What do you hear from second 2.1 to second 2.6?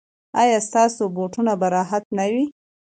نه وي؟